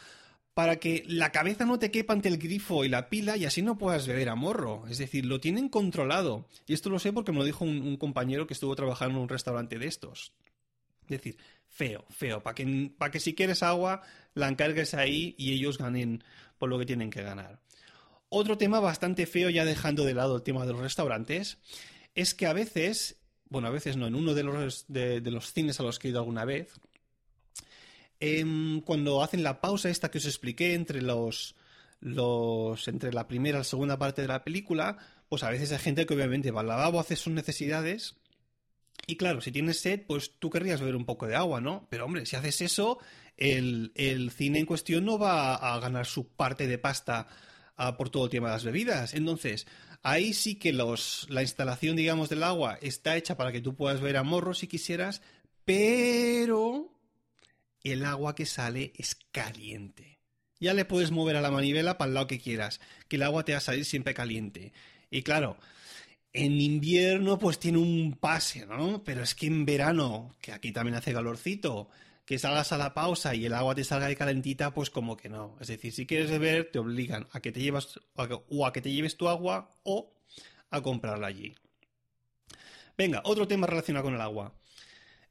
para 0.53 0.77
que 0.77 1.03
la 1.07 1.31
cabeza 1.31 1.65
no 1.65 1.79
te 1.79 1.91
quepa 1.91 2.13
ante 2.13 2.27
el 2.27 2.37
grifo 2.37 2.83
y 2.83 2.89
la 2.89 3.09
pila 3.09 3.37
y 3.37 3.45
así 3.45 3.61
no 3.61 3.77
puedas 3.77 4.07
beber 4.07 4.29
a 4.29 4.35
morro. 4.35 4.85
Es 4.89 4.97
decir, 4.97 5.25
lo 5.25 5.39
tienen 5.39 5.69
controlado. 5.69 6.47
Y 6.67 6.73
esto 6.73 6.89
lo 6.89 6.99
sé 6.99 7.13
porque 7.13 7.31
me 7.31 7.39
lo 7.39 7.45
dijo 7.45 7.63
un, 7.63 7.95
compañero 7.97 8.47
que 8.47 8.53
estuvo 8.53 8.75
trabajando 8.75 9.17
en 9.17 9.23
un 9.23 9.29
restaurante 9.29 9.79
de 9.79 9.87
estos. 9.87 10.33
Es 11.03 11.09
decir, 11.09 11.37
feo, 11.67 12.05
feo, 12.09 12.43
para 12.43 12.55
que, 12.55 12.91
que 13.11 13.19
si 13.19 13.33
quieres 13.33 13.63
agua 13.63 14.01
la 14.33 14.49
encargues 14.49 14.93
ahí 14.93 15.35
y 15.37 15.53
ellos 15.53 15.77
ganen 15.77 16.23
por 16.57 16.69
lo 16.69 16.77
que 16.77 16.85
tienen 16.85 17.09
que 17.09 17.21
ganar. 17.21 17.59
Otro 18.29 18.57
tema 18.57 18.79
bastante 18.79 19.25
feo, 19.25 19.49
ya 19.49 19.65
dejando 19.65 20.05
de 20.05 20.13
lado 20.13 20.37
el 20.37 20.43
tema 20.43 20.65
de 20.65 20.71
los 20.73 20.81
restaurantes, 20.81 21.57
es 22.15 22.33
que 22.33 22.45
a 22.45 22.53
veces, 22.53 23.17
bueno, 23.49 23.67
a 23.67 23.71
veces 23.71 23.97
no, 23.97 24.07
en 24.07 24.15
uno 24.15 24.33
de 24.33 24.43
los, 24.43 24.85
de 24.87 25.21
los 25.21 25.53
cines 25.53 25.79
a 25.79 25.83
los 25.83 25.99
que 25.99 26.07
he 26.07 26.11
ido 26.11 26.19
alguna 26.19 26.45
vez, 26.45 26.79
Em, 28.21 28.81
cuando 28.81 29.23
hacen 29.23 29.43
la 29.43 29.59
pausa 29.61 29.89
esta 29.89 30.11
que 30.11 30.19
os 30.19 30.25
expliqué 30.25 30.75
entre 30.75 31.01
los, 31.01 31.55
entre 32.01 33.11
la 33.11 33.27
primera 33.27 33.57
y 33.57 33.61
la 33.61 33.63
segunda 33.63 33.97
parte 33.97 34.21
de 34.21 34.27
la 34.27 34.43
película, 34.43 34.97
pues 35.27 35.43
a 35.43 35.49
veces 35.49 35.71
hay 35.71 35.79
gente 35.79 36.05
que 36.05 36.13
obviamente 36.13 36.51
va 36.51 36.61
al 36.61 36.67
lavabo, 36.67 36.99
hace 36.99 37.15
sus 37.15 37.33
necesidades 37.33 38.15
y 39.07 39.17
claro, 39.17 39.41
si 39.41 39.51
tienes 39.51 39.79
sed, 39.79 40.03
pues 40.07 40.33
tú 40.39 40.49
querrías 40.49 40.79
beber 40.79 40.95
un 40.95 41.05
poco 41.05 41.27
de 41.27 41.35
agua, 41.35 41.59
¿no? 41.59 41.87
Pero 41.89 42.05
hombre, 42.05 42.25
si 42.25 42.35
haces 42.35 42.61
eso, 42.61 42.99
el, 43.37 43.91
el 43.95 44.31
cine 44.31 44.59
en 44.59 44.65
cuestión 44.65 45.05
no 45.05 45.17
va 45.17 45.55
a 45.55 45.79
ganar 45.79 46.05
su 46.05 46.27
parte 46.27 46.67
de 46.67 46.77
pasta 46.77 47.27
ah, 47.77 47.97
por 47.97 48.09
todo 48.09 48.25
el 48.25 48.29
tema 48.29 48.49
de 48.49 48.53
las 48.53 48.63
bebidas. 48.63 49.13
Entonces, 49.13 49.65
ahí 50.03 50.33
sí 50.33 50.55
que 50.55 50.73
los, 50.73 51.25
la 51.29 51.41
instalación, 51.41 51.95
digamos, 51.95 52.29
del 52.29 52.43
agua 52.43 52.77
está 52.81 53.17
hecha 53.17 53.35
para 53.35 53.51
que 53.51 53.61
tú 53.61 53.75
puedas 53.75 53.99
beber 53.99 54.17
a 54.17 54.23
morro 54.23 54.53
si 54.53 54.67
quisieras, 54.67 55.21
pero 55.65 56.93
el 57.83 58.05
agua 58.05 58.35
que 58.35 58.45
sale 58.45 58.93
es 58.97 59.17
caliente. 59.31 60.19
Ya 60.59 60.73
le 60.73 60.85
puedes 60.85 61.11
mover 61.11 61.35
a 61.35 61.41
la 61.41 61.51
manivela 61.51 61.97
para 61.97 62.09
el 62.09 62.13
lado 62.13 62.27
que 62.27 62.39
quieras, 62.39 62.79
que 63.07 63.15
el 63.15 63.23
agua 63.23 63.43
te 63.43 63.53
va 63.53 63.57
a 63.57 63.61
salir 63.61 63.85
siempre 63.85 64.13
caliente. 64.13 64.73
Y 65.09 65.23
claro, 65.23 65.57
en 66.33 66.61
invierno 66.61 67.39
pues 67.39 67.59
tiene 67.59 67.79
un 67.79 68.17
pase, 68.19 68.65
¿no? 68.65 69.03
Pero 69.03 69.23
es 69.23 69.35
que 69.35 69.47
en 69.47 69.65
verano, 69.65 70.35
que 70.39 70.51
aquí 70.51 70.71
también 70.71 70.95
hace 70.95 71.13
calorcito, 71.13 71.89
que 72.25 72.39
salgas 72.39 72.71
a 72.71 72.77
la 72.77 72.93
pausa 72.93 73.35
y 73.35 73.45
el 73.45 73.53
agua 73.53 73.75
te 73.75 73.83
salga 73.83 74.07
de 74.07 74.15
calentita, 74.15 74.73
pues 74.73 74.89
como 74.89 75.17
que 75.17 75.29
no. 75.29 75.57
Es 75.59 75.67
decir, 75.67 75.91
si 75.91 76.05
quieres 76.05 76.29
beber, 76.29 76.71
te 76.71 76.79
obligan 76.79 77.27
a 77.31 77.41
que 77.41 77.51
te 77.51 77.59
llevas 77.59 77.99
o 78.15 78.65
a 78.65 78.71
que 78.71 78.81
te 78.81 78.91
lleves 78.91 79.17
tu 79.17 79.27
agua 79.27 79.71
o 79.83 80.13
a 80.69 80.81
comprarla 80.81 81.27
allí. 81.27 81.55
Venga, 82.97 83.21
otro 83.25 83.47
tema 83.47 83.67
relacionado 83.67 84.05
con 84.05 84.13
el 84.13 84.21
agua. 84.21 84.53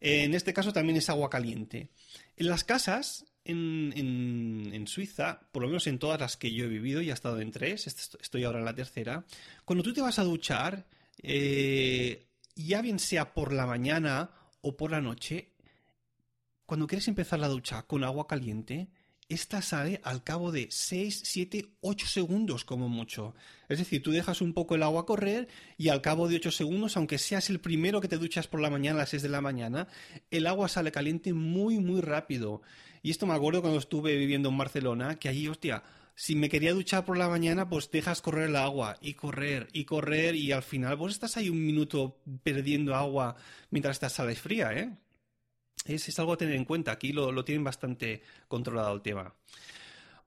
En 0.01 0.35
este 0.35 0.55
caso 0.55 0.73
también 0.73 0.97
es 0.97 1.11
agua 1.11 1.29
caliente. 1.29 1.91
En 2.37 2.49
las 2.49 2.65
casas, 2.65 3.27
en, 3.45 4.85
Suiza, 4.87 5.41
por 5.53 5.63
lo 5.63 5.69
menos 5.69 5.87
en 5.87 5.99
todas 5.99 6.19
las 6.19 6.37
que 6.37 6.53
yo 6.53 6.65
he 6.65 6.69
vivido, 6.69 7.03
y 7.03 7.11
he 7.11 7.13
estado 7.13 7.41
en 7.41 7.51
tres, 7.51 7.87
estoy 7.87 8.45
ahora 8.45 8.61
en 8.61 8.65
la 8.65 8.75
tercera, 8.75 9.25
cuando 9.65 9.83
tú 9.83 9.93
te 9.93 10.01
vas 10.01 10.19
a 10.19 10.25
duchar, 10.25 10.87
eh, 11.23 12.27
ya 12.55 12.81
bien 12.81 12.99
sea 12.99 13.35
por 13.35 13.53
la 13.53 13.67
mañana 13.67 14.31
o 14.63 14.77
por 14.77 14.91
la 14.91 15.01
noche, 15.01 15.53
cuando 16.65 16.87
quieres 16.87 17.09
empezar 17.09 17.39
la 17.39 17.49
ducha 17.49 17.83
con 17.83 18.05
agua 18.05 18.27
caliente, 18.27 18.89
esta 19.31 19.63
sale 19.63 20.01
al 20.05 20.23
cabo 20.23 20.53
de 20.53 20.69
6, 20.71 21.23
7, 21.25 21.67
8 21.81 22.07
segundos 22.07 22.65
como 22.65 22.89
mucho. 22.89 23.35
Es 23.69 23.79
decir, 23.79 24.03
tú 24.03 24.11
dejas 24.11 24.41
un 24.41 24.53
poco 24.53 24.75
el 24.75 24.83
agua 24.83 25.07
correr 25.07 25.49
y 25.79 25.89
al 25.89 26.03
cabo 26.03 26.29
de 26.29 26.37
8 26.37 26.51
segundos, 26.51 26.97
aunque 26.97 27.19
seas 27.19 27.49
el 27.49 27.61
primero 27.61 28.01
que 28.01 28.09
te 28.09 28.19
duchas 28.19 28.49
por 28.49 28.61
la 28.61 28.71
mañana 28.71 28.97
a 28.97 29.03
las 29.03 29.11
6 29.11 29.23
de 29.23 29.29
la 29.29 29.41
mañana, 29.41 29.89
el 30.31 30.47
agua 30.47 30.69
sale 30.69 30.93
caliente 30.93 31.33
muy, 31.33 31.79
muy 31.79 32.01
rápido. 32.01 32.61
Y 33.03 33.11
esto 33.11 33.27
me 33.27 33.35
acuerdo 33.35 33.63
cuando 33.63 33.79
estuve 33.79 34.17
viviendo 34.17 34.49
en 34.49 34.59
Barcelona, 34.59 35.19
que 35.19 35.29
allí, 35.29 35.49
hostia, 35.49 35.83
si 36.15 36.35
me 36.35 36.51
quería 36.51 36.75
duchar 36.75 37.05
por 37.05 37.17
la 37.17 37.29
mañana, 37.29 37.69
pues 37.69 37.91
dejas 37.91 38.21
correr 38.21 38.51
el 38.51 38.57
agua 38.57 38.99
y 39.01 39.15
correr 39.15 39.69
y 39.73 39.85
correr 39.85 40.35
y 40.35 40.53
al 40.53 40.63
final 40.63 40.97
vos 40.97 41.13
estás 41.13 41.37
ahí 41.37 41.49
un 41.49 41.65
minuto 41.65 42.19
perdiendo 42.43 42.95
agua 42.95 43.37
mientras 43.71 43.97
estás 43.97 44.13
sales 44.13 44.39
fría, 44.39 44.73
¿eh? 44.75 44.91
Es, 45.85 46.19
algo 46.19 46.33
a 46.33 46.37
tener 46.37 46.55
en 46.55 46.65
cuenta. 46.65 46.93
Aquí 46.93 47.13
lo, 47.13 47.45
tienen 47.45 47.65
bastante 47.65 48.23
controlado 48.49 48.95
el 48.95 49.03
tema. 49.03 49.35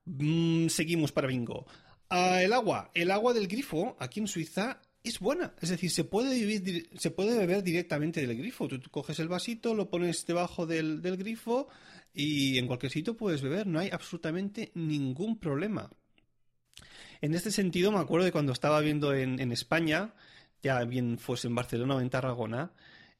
Mm, 0.04 0.68
seguimos 0.68 1.12
para 1.12 1.28
bingo. 1.28 1.66
Ah, 2.08 2.42
el 2.42 2.52
agua. 2.52 2.90
El 2.94 3.10
agua 3.10 3.32
del 3.32 3.48
grifo 3.48 3.96
aquí 3.98 4.20
en 4.20 4.28
Suiza 4.28 4.80
es 5.02 5.18
buena. 5.20 5.54
Es 5.60 5.68
decir, 5.68 5.90
se 5.90 6.04
puede, 6.04 6.84
se 6.98 7.10
puede 7.10 7.38
beber 7.38 7.62
directamente 7.62 8.26
del 8.26 8.36
grifo. 8.36 8.68
Tú, 8.68 8.80
coges 8.90 9.18
el 9.18 9.28
vasito, 9.28 9.74
lo 9.74 9.90
pones 9.90 10.26
debajo 10.26 10.66
del, 10.66 11.00
grifo 11.00 11.68
y 12.12 12.58
en 12.58 12.66
cualquier 12.66 12.90
sitio 12.90 13.16
puedes 13.16 13.42
beber. 13.42 13.66
No 13.66 13.78
hay 13.78 13.90
absolutamente 13.92 14.72
ningún 14.74 15.38
problema. 15.38 15.90
En 17.20 17.34
este 17.34 17.50
sentido, 17.50 17.92
me 17.92 17.98
acuerdo 17.98 18.24
de 18.24 18.32
cuando 18.32 18.52
estaba 18.52 18.80
viendo 18.80 19.14
en, 19.14 19.40
en 19.40 19.52
España, 19.52 20.14
ya 20.62 20.82
bien 20.84 21.18
fuese 21.18 21.48
en 21.48 21.54
Barcelona 21.54 21.96
o 21.96 22.00
en 22.00 22.10
Tarragona, 22.10 22.72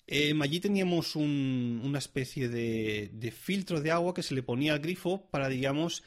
Em, 0.07 0.41
allí 0.43 0.61
teníamos 0.61 1.17
una 1.17 1.99
especie 1.99 2.49
de, 2.49 3.35
filtro 3.37 3.81
de 3.81 3.91
agua 3.91 4.13
que 4.13 4.23
se 4.23 4.35
le 4.35 4.43
ponía 4.43 4.75
al 4.75 4.81
grifo 4.81 5.27
para, 5.31 5.49
digamos, 5.49 6.03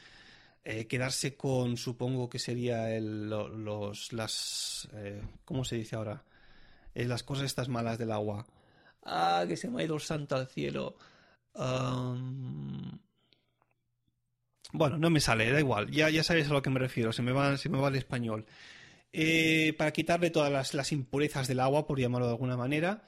eh, 0.64 0.86
quedarse 0.86 1.36
con, 1.36 1.76
supongo 1.76 2.28
que 2.28 2.38
sería 2.38 2.94
el, 2.94 3.28
los, 3.28 4.12
las, 4.12 4.88
eh, 4.94 5.22
¿cómo 5.44 5.64
se 5.64 5.76
dice 5.76 5.96
ahora? 5.96 6.24
Eh, 6.94 7.06
las 7.06 7.22
cosas 7.24 7.46
estas 7.46 7.68
malas 7.68 7.98
del 7.98 8.12
agua. 8.12 8.46
Ah, 9.04 9.44
que 9.48 9.56
se 9.56 9.68
me 9.68 9.82
ha 9.82 9.84
ido 9.84 9.96
el 9.96 10.00
santo 10.00 10.36
al 10.36 10.46
cielo. 10.48 10.96
Bueno, 14.72 14.98
no 14.98 15.10
me 15.10 15.20
sale, 15.20 15.50
da 15.50 15.58
igual. 15.58 15.90
Ya, 15.90 16.08
ya 16.10 16.22
sabéis 16.22 16.48
a 16.50 16.52
lo 16.52 16.62
que 16.62 16.70
me 16.70 16.78
refiero, 16.78 17.12
se 17.12 17.22
me 17.22 17.32
va, 17.32 17.56
se 17.56 17.68
me 17.68 17.78
va 17.78 17.88
el 17.88 17.96
español. 17.96 18.46
para 19.76 19.92
quitarle 19.92 20.30
todas 20.30 20.52
las, 20.52 20.74
las 20.74 20.92
impurezas 20.92 21.48
del 21.48 21.60
agua, 21.60 21.86
por 21.86 21.98
llamarlo 21.98 22.26
de 22.26 22.32
alguna 22.32 22.56
manera. 22.56 23.02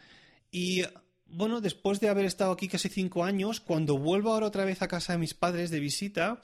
Y 0.51 0.83
bueno, 1.27 1.61
después 1.61 2.01
de 2.01 2.09
haber 2.09 2.25
estado 2.25 2.53
aquí 2.53 2.69
casi 2.69 2.89
cinco 2.89 3.25
años, 3.25 3.61
cuando 3.61 3.99
vuelvo 3.99 4.33
ahora 4.33 4.47
otra 4.47 4.65
vez 4.65 4.83
a 4.83 4.89
casa 4.89 5.13
de 5.13 5.19
mis 5.19 5.35
padres 5.35 5.71
de 5.71 5.81
visita 5.81 6.41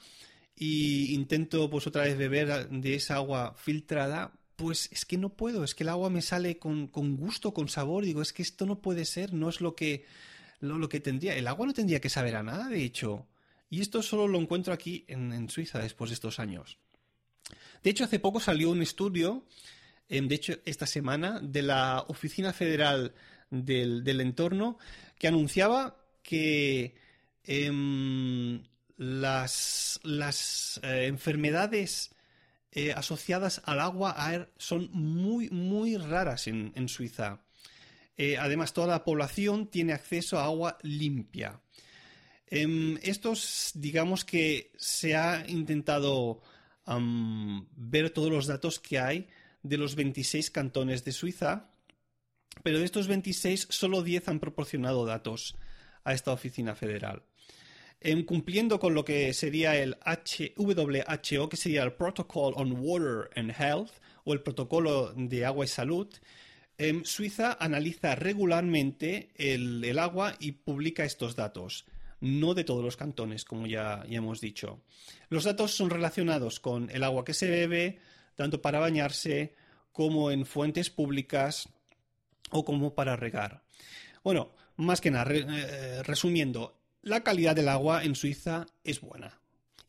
y 0.55 1.13
intento 1.13 1.69
pues 1.69 1.87
otra 1.87 2.03
vez 2.03 2.17
beber 2.17 2.69
de 2.69 2.95
esa 2.95 3.15
agua 3.15 3.55
filtrada, 3.57 4.31
pues 4.55 4.89
es 4.91 5.05
que 5.05 5.17
no 5.17 5.29
puedo, 5.29 5.63
es 5.63 5.75
que 5.75 5.83
el 5.83 5.89
agua 5.89 6.09
me 6.09 6.21
sale 6.21 6.57
con, 6.57 6.89
gusto, 7.17 7.53
con 7.53 7.69
sabor, 7.69 8.03
digo, 8.03 8.21
es 8.21 8.33
que 8.33 8.41
esto 8.41 8.65
no 8.65 8.81
puede 8.81 9.05
ser, 9.05 9.33
no 9.33 9.49
es 9.49 9.61
lo 9.61 9.75
que, 9.75 10.05
lo, 10.59 10.89
que 10.89 10.99
tendría, 10.99 11.35
el 11.35 11.47
agua 11.47 11.67
no 11.67 11.73
tendría 11.73 12.01
que 12.01 12.09
saber 12.09 12.35
a 12.35 12.43
nada, 12.43 12.67
de 12.67 12.83
hecho. 12.83 13.27
Y 13.69 13.81
esto 13.81 14.01
solo 14.01 14.27
lo 14.27 14.39
encuentro 14.39 14.73
aquí 14.73 15.05
en, 15.07 15.31
en 15.31 15.49
Suiza 15.49 15.79
después 15.79 16.09
de 16.09 16.15
estos 16.15 16.39
años. 16.39 16.77
De 17.83 17.91
hecho, 17.91 18.03
hace 18.03 18.19
poco 18.19 18.39
salió 18.39 18.71
un 18.71 18.81
estudio, 18.81 19.45
em, 20.09 20.27
de 20.27 20.35
hecho, 20.35 20.53
esta 20.65 20.87
semana, 20.87 21.39
de 21.39 21.61
la 21.61 22.03
Oficina 22.07 22.51
Federal 22.51 23.13
del, 23.49 24.21
entorno 24.21 24.77
que 25.17 25.27
anunciaba 25.27 25.97
que 26.23 26.95
em, 27.43 28.61
las, 28.97 29.99
las 30.03 30.79
eh, 30.83 31.05
enfermedades 31.05 32.11
eh, 32.71 32.93
asociadas 32.93 33.61
al 33.65 33.79
agua 33.79 34.49
son 34.57 34.89
muy, 34.91 35.49
muy 35.49 35.97
raras 35.97 36.47
en, 36.47 36.89
Suiza. 36.89 37.41
Eh, 38.17 38.37
además, 38.37 38.73
toda 38.73 38.87
la 38.87 39.03
población 39.03 39.67
tiene 39.67 39.93
acceso 39.93 40.37
a 40.37 40.45
agua 40.45 40.77
limpia. 40.81 41.61
Em, 42.47 42.97
estos, 43.03 43.71
digamos 43.75 44.25
que 44.25 44.71
se 44.77 45.15
ha 45.15 45.45
intentado 45.47 46.41
ver 47.75 48.11
todos 48.11 48.31
los 48.31 48.47
datos 48.47 48.79
que 48.79 48.97
hay 48.97 49.27
de 49.61 49.77
los 49.77 49.95
26 49.95 50.51
cantones 50.51 51.03
de 51.03 51.11
Suiza 51.11 51.69
pero 52.63 52.79
de 52.79 52.85
estos 52.85 53.07
26, 53.07 53.67
solo 53.69 54.03
10 54.03 54.27
han 54.29 54.39
proporcionado 54.39 55.05
datos 55.05 55.55
a 56.03 56.13
esta 56.13 56.31
oficina 56.31 56.75
federal. 56.75 57.23
En 57.99 58.23
cumpliendo 58.23 58.79
con 58.79 58.93
lo 58.93 59.03
que 59.03 59.33
sería 59.33 59.75
el 59.75 59.97
WHO, 60.55 61.49
que 61.49 61.57
sería 61.57 61.83
el 61.83 61.93
Protocol 61.93 62.53
on 62.55 62.73
Water 62.79 63.29
and 63.35 63.51
Health, 63.51 63.91
o 64.23 64.33
el 64.33 64.41
Protocolo 64.41 65.13
de 65.15 65.45
Agua 65.45 65.65
y 65.65 65.67
Salud, 65.67 66.07
en 66.77 67.05
Suiza 67.05 67.57
analiza 67.59 68.13
regularmente 68.15 69.29
el, 69.35 69.97
agua 69.97 70.35
y 70.39 70.51
publica 70.51 71.05
estos 71.05 71.35
datos, 71.35 71.85
no 72.19 72.53
de 72.53 72.63
todos 72.63 72.83
los 72.83 72.97
cantones, 72.97 73.45
como 73.45 73.65
ya 73.65 74.03
hemos 74.07 74.41
dicho. 74.41 74.81
Los 75.29 75.45
datos 75.45 75.71
son 75.71 75.89
relacionados 75.89 76.59
con 76.59 76.91
el 76.91 77.03
agua 77.03 77.25
que 77.25 77.33
se 77.33 77.49
bebe, 77.49 77.97
tanto 78.35 78.61
para 78.61 78.79
bañarse 78.79 79.55
como 79.91 80.29
en 80.29 80.45
fuentes 80.45 80.91
públicas, 80.91 81.69
o 82.51 82.65
como 82.65 82.93
para 82.95 83.15
regar. 83.15 83.63
Bueno, 84.23 84.51
más 84.75 85.01
que 85.01 85.11
nada, 85.11 85.31
eh, 85.33 86.03
resumiendo, 86.03 86.79
la 87.01 87.23
calidad 87.23 87.55
del 87.55 87.69
agua 87.69 88.03
en 88.03 88.15
Suiza 88.15 88.65
es 88.83 89.01
buena 89.01 89.39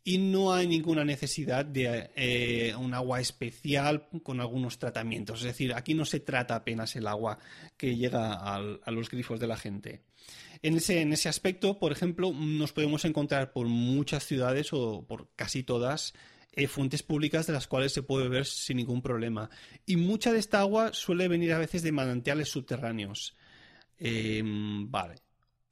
y 0.08 0.16
no 0.16 0.54
hay 0.54 0.66
ninguna 0.66 1.04
necesidad 1.04 1.66
de 1.66 2.10
eh, 2.16 2.74
un 2.76 2.94
agua 2.94 3.20
especial 3.20 4.08
con 4.22 4.40
algunos 4.40 4.78
tratamientos. 4.78 5.40
Es 5.40 5.46
decir, 5.48 5.74
aquí 5.74 5.92
no 5.92 6.06
se 6.06 6.20
trata 6.20 6.54
apenas 6.54 6.96
el 6.96 7.06
agua 7.06 7.38
que 7.76 7.94
llega 7.94 8.32
a 8.32 8.90
los 8.90 9.10
grifos 9.10 9.38
de 9.38 9.46
la 9.46 9.58
gente. 9.58 10.04
En 10.62 10.76
ese, 10.78 11.02
en 11.02 11.12
ese 11.12 11.28
aspecto, 11.28 11.78
por 11.78 11.92
ejemplo, 11.92 12.32
nos 12.32 12.72
podemos 12.72 13.04
encontrar 13.04 13.52
por 13.52 13.66
muchas 13.66 14.24
ciudades 14.24 14.72
o 14.72 15.04
por 15.06 15.28
casi 15.36 15.62
todas 15.62 16.14
eh, 16.58 16.66
fuentes 16.66 17.04
públicas 17.04 17.46
de 17.46 17.52
las 17.52 17.68
cuales 17.68 17.92
se 17.92 18.02
puede 18.02 18.28
beber 18.28 18.44
sin 18.44 18.78
ningún 18.78 19.00
problema. 19.00 19.48
Y 19.86 19.94
mucha 19.94 20.32
de 20.32 20.40
esta 20.40 20.58
agua 20.58 20.92
suele 20.92 21.28
venir 21.28 21.52
a 21.52 21.58
veces 21.58 21.84
de 21.84 21.92
manantiales 21.92 22.48
subterráneos. 22.48 23.36
Em, 23.96 24.90
vale. 24.90 25.14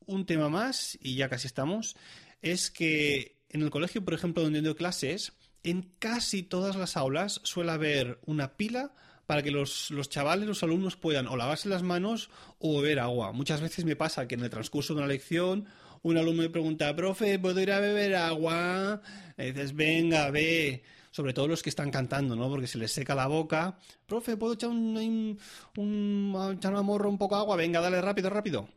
Un 0.07 0.27
tema 0.27 0.49
más, 0.49 0.97
y 1.03 1.17
ya 1.17 1.29
casi 1.29 1.49
estamos, 1.49 1.97
es 2.41 2.71
que 2.71 3.37
en 3.49 3.63
el 3.63 3.71
colegio, 3.71 4.05
por 4.05 4.15
ejemplo, 4.15 4.45
donde 4.45 4.63
doy 4.63 4.77
clases, 4.77 5.33
en 5.65 5.91
casi 5.99 6.45
todas 6.45 6.77
las 6.77 6.97
aulas 6.97 7.41
suele 7.43 7.73
haber 7.73 8.21
una 8.25 8.57
pila 8.57 8.95
para 9.27 9.43
que 9.43 9.51
los, 9.51 9.91
los, 9.91 10.09
chavales, 10.09 10.47
los 10.47 10.63
alumnos 10.63 10.95
puedan 10.95 11.27
o 11.27 11.37
lavarse 11.37 11.69
las 11.69 11.83
manos 11.83 12.31
o 12.61 12.81
beber 12.81 13.01
agua. 13.01 13.33
Muchas 13.33 13.61
veces 13.61 13.85
me 13.85 13.97
pasa 13.97 14.29
que 14.29 14.37
en 14.37 14.45
el 14.45 14.51
transcurso 14.51 14.95
de 14.95 15.01
una 15.01 15.09
lección 15.09 15.67
un 16.07 16.17
alumno 16.17 16.43
me 16.43 16.51
pregunta, 16.51 16.95
profe, 16.95 17.37
¿puedo 17.41 17.61
ir 17.61 17.73
a 17.73 17.81
beber 17.81 18.15
agua? 18.15 19.03
Y 19.37 19.47
dices, 19.47 19.75
venga, 19.75 20.31
ve. 20.31 20.85
Sobre 21.11 21.33
todo 21.33 21.49
los 21.49 21.63
que 21.63 21.71
están 21.71 21.91
cantando, 21.91 22.37
¿no? 22.37 22.49
Porque 22.49 22.69
se 22.69 22.79
les 22.79 22.93
seca 22.93 23.15
la 23.15 23.27
boca. 23.27 23.77
Profe, 24.07 24.37
¿puedo 24.37 24.53
echar 24.53 24.71
un, 24.71 25.37
un, 25.77 26.55
echar 26.57 26.73
una 26.73 26.83
morra 26.83 27.09
un 27.09 27.19
poco 27.19 27.35
de 27.35 27.41
agua? 27.41 27.57
Venga, 27.57 27.81
dale 27.81 28.01
rápido, 28.01 28.31
rápido. 28.31 28.69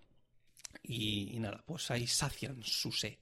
Y, 0.82 1.38
nada, 1.40 1.62
pues 1.68 1.92
ahí 1.92 2.08
sacian 2.08 2.64
su 2.64 2.92
sed. 2.92 3.16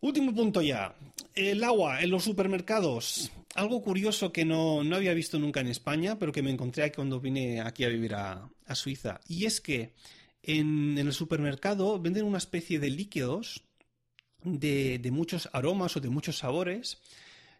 Último 0.00 0.34
punto 0.34 0.60
ya. 0.60 0.94
El 1.34 1.64
agua 1.64 2.02
en 2.02 2.10
los 2.10 2.24
supermercados. 2.24 3.30
Algo 3.54 3.80
curioso 3.80 4.32
que 4.32 4.44
no, 4.44 4.80
había 4.80 5.14
visto 5.14 5.38
nunca 5.38 5.60
en 5.60 5.68
España, 5.68 6.18
pero 6.18 6.32
que 6.32 6.42
me 6.42 6.50
encontré 6.50 6.92
cuando 6.92 7.20
vine 7.20 7.62
aquí 7.62 7.84
a 7.84 7.88
vivir 7.88 8.14
a, 8.16 8.50
a 8.66 8.74
Suiza. 8.74 9.20
Y 9.28 9.46
es 9.46 9.62
que 9.62 9.94
en, 10.46 10.98
el 10.98 11.12
supermercado 11.12 12.00
venden 12.00 12.24
una 12.24 12.38
especie 12.38 12.78
de 12.78 12.90
líquidos 12.90 13.64
de, 14.42 15.00
muchos 15.10 15.48
aromas 15.52 15.96
o 15.96 16.00
de 16.00 16.10
muchos 16.10 16.38
sabores 16.38 16.98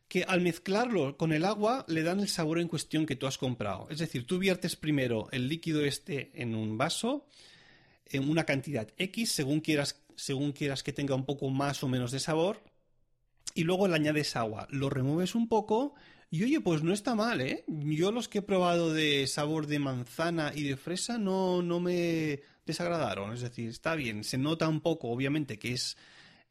que 0.09 0.25
al 0.25 0.43
mezclarlo 0.43 1.17
con 1.17 1.33
el 1.33 1.45
agua 1.45 1.85
le 1.89 2.03
dan 2.03 2.21
el 2.21 2.29
sabor 2.29 2.59
en 2.59 2.69
cuestión 2.69 3.07
que 3.07 3.17
tú 3.17 3.27
has 3.27 3.39
comprado. 3.39 3.89
Es 3.91 3.99
decir, 3.99 4.27
tú 4.27 4.39
viertes 4.39 4.77
primero 4.77 5.29
el 5.33 5.49
líquido 5.49 5.85
este 5.85 6.31
en 6.35 6.55
un 6.55 6.77
vaso 6.77 7.27
en 8.07 8.29
una 8.29 8.45
cantidad 8.45 8.89
X 8.99 9.33
según 9.33 9.61
quieras, 9.61 10.05
según 10.17 10.53
quieras 10.53 10.83
que 10.83 10.93
tenga 10.93 11.15
un 11.15 11.25
poco 11.25 11.49
más 11.49 11.83
o 11.83 11.89
menos 11.89 12.13
de 12.13 12.21
sabor 12.21 12.63
y 13.55 13.65
luego 13.65 13.89
le 13.89 13.95
añades 13.95 14.37
agua, 14.37 14.67
lo 14.71 14.91
remueves 14.91 15.35
un 15.35 15.49
poco 15.49 15.95
y 16.31 16.43
oye, 16.43 16.61
pues 16.61 16.83
no 16.83 16.93
está 16.93 17.15
mal, 17.15 17.41
¿eh? 17.41 17.65
Yo 17.69 18.11
los 18.11 18.29
que 18.29 18.39
he 18.39 18.43
probado 18.43 18.93
de 18.93 19.25
sabor 19.29 19.69
de 19.69 19.79
manzana 19.79 20.53
y 20.53 20.65
de 20.65 20.77
fresa 20.77 21.17
no, 21.17 21.63
no 21.63 21.79
me 21.79 22.43
desagradaron. 22.67 23.33
Es 23.33 23.41
decir, 23.41 23.69
está 23.71 23.95
bien, 23.95 24.25
se 24.25 24.39
nota 24.39 24.69
un 24.69 24.81
poco, 24.81 25.09
obviamente, 25.11 25.59
que 25.59 25.73
es, 25.73 25.97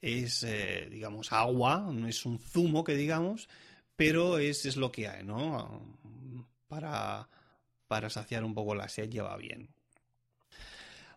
es 0.02 0.44
eh, 0.44 0.88
digamos, 0.92 1.32
agua, 1.32 1.90
no 1.92 2.08
es 2.08 2.26
un 2.26 2.40
zumo 2.40 2.84
que 2.84 2.96
digamos, 2.96 3.50
pero 3.96 4.38
es, 4.40 4.66
es 4.66 4.78
lo 4.78 4.92
que 4.92 5.08
hay, 5.08 5.24
¿no? 5.24 5.82
Para, 6.68 7.30
para 7.88 8.10
saciar 8.10 8.44
un 8.44 8.54
poco 8.54 8.76
la 8.76 8.90
sed 8.90 9.10
lleva 9.10 9.38
bien. 9.38 9.73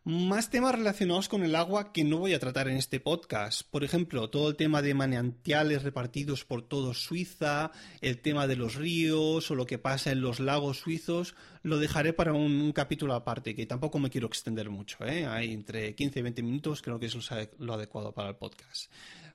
Más 0.07 0.51
temas 0.51 0.73
relacionados 0.73 1.29
con 1.29 1.43
el 1.43 1.57
agua 1.57 1.93
que 1.93 2.05
no 2.05 2.19
voy 2.19 2.33
a 2.33 2.39
tratar 2.39 2.69
en 2.69 2.77
este 2.77 3.01
podcast. 3.01 3.69
Por 3.69 3.83
ejemplo, 3.83 4.31
todo 4.31 4.51
el 4.51 4.57
tema 4.57 4.81
de 4.81 4.95
manantiales 4.95 5.83
repartidos 5.83 6.45
por 6.45 6.63
todo 6.63 6.95
Suiza, 6.95 7.73
el 8.01 8.23
tema 8.23 8.47
de 8.47 8.55
los 8.55 8.77
ríos 8.77 9.51
o 9.51 9.57
lo 9.57 9.67
que 9.67 9.79
pasa 9.79 10.13
en 10.13 10.21
los 10.21 10.39
lagos 10.39 10.79
suizos, 10.79 11.35
lo 11.65 11.79
dejaré 11.81 12.13
para 12.13 12.35
un, 12.35 12.71
capítulo 12.71 13.15
aparte, 13.15 13.57
que 13.57 13.67
tampoco 13.67 13.99
me 13.99 14.09
quiero 14.09 14.29
extender 14.29 14.71
mucho. 14.71 15.05
¿eh? 15.05 15.27
Hay 15.27 15.53
entre 15.53 15.97
15 15.97 16.21
y 16.21 16.23
20 16.23 16.43
minutos, 16.45 16.83
creo 16.83 17.01
que 17.01 17.07
es 17.07 17.31
lo 17.59 17.75
adecuado 17.75 18.15
para 18.15 18.29
el 18.29 18.37
podcast. 18.37 18.93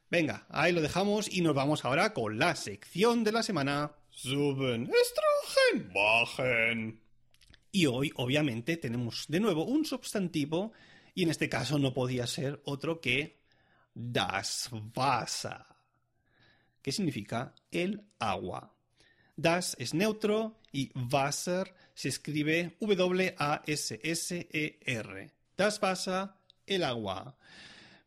Venga, 0.09 0.45
ahí 0.47 0.71
lo 0.71 0.79
dejamos 0.79 1.27
y 1.29 1.41
nos 1.41 1.53
vamos 1.53 1.83
ahora 1.83 2.13
con 2.13 2.39
la 2.39 2.55
sección 2.55 3.25
de 3.25 3.33
la 3.33 3.43
semana. 3.43 3.91
Suben, 4.09 4.89
bajen. 5.93 7.00
Y 7.71 7.85
hoy, 7.85 8.11
obviamente, 8.15 8.77
tenemos 8.77 9.25
de 9.27 9.39
nuevo 9.39 9.63
un 9.65 9.85
sustantivo, 9.85 10.73
y 11.13 11.23
en 11.23 11.29
este 11.29 11.49
caso 11.49 11.79
no 11.79 11.93
podía 11.93 12.27
ser 12.27 12.61
otro 12.65 12.99
que 12.99 13.39
das 13.93 14.69
Wasser, 14.95 15.65
que 16.81 16.91
significa 16.91 17.55
el 17.71 18.01
agua. 18.19 18.75
Das 19.35 19.75
es 19.79 19.93
neutro 19.93 20.59
y 20.71 20.91
Wasser 21.11 21.73
se 21.93 22.09
escribe 22.09 22.75
W-A-S-S-E-R. 22.79 23.31
Das 25.57 25.81
Wasser, 25.81 26.29
el 26.67 26.83
agua. 26.83 27.37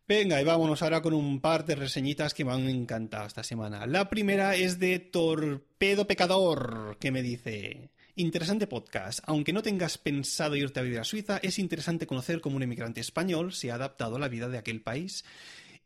Venga, 0.06 0.40
y 0.40 0.44
vámonos 0.44 0.82
ahora 0.82 1.00
con 1.00 1.14
un 1.14 1.40
par 1.40 1.64
de 1.64 1.76
reseñitas 1.76 2.34
que 2.34 2.44
me 2.44 2.52
han 2.52 2.68
encantado 2.68 3.26
esta 3.26 3.42
semana. 3.42 3.86
La 3.86 4.10
primera 4.10 4.54
es 4.54 4.78
de 4.78 4.98
Torpedo 4.98 6.06
Pecador, 6.06 6.98
que 7.00 7.10
me 7.10 7.22
dice... 7.22 7.90
Interesante 8.16 8.68
podcast. 8.68 9.18
Aunque 9.24 9.52
no 9.52 9.60
tengas 9.60 9.98
pensado 9.98 10.54
irte 10.54 10.78
a 10.78 10.84
vivir 10.84 11.00
a 11.00 11.04
Suiza, 11.04 11.38
es 11.38 11.58
interesante 11.58 12.06
conocer 12.06 12.40
cómo 12.40 12.54
un 12.54 12.62
emigrante 12.62 13.00
español 13.00 13.52
se 13.52 13.72
ha 13.72 13.74
adaptado 13.74 14.14
a 14.14 14.18
la 14.20 14.28
vida 14.28 14.48
de 14.48 14.56
aquel 14.56 14.82
país 14.82 15.24